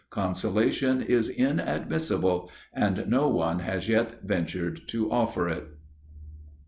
Consolation 0.09 0.99
is 1.03 1.29
inadmissible, 1.29 2.49
and 2.73 3.07
no 3.07 3.27
one 3.29 3.59
has 3.59 3.87
yet 3.87 4.23
ventured 4.23 4.87
to 4.87 5.11
offer 5.11 5.47
it. 5.47 5.65